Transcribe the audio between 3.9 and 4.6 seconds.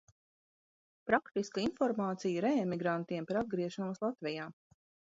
Latvijā.